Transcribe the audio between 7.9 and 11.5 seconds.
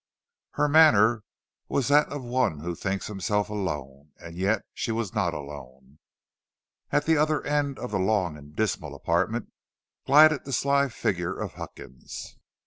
the long and dismal apartment glided the sly figure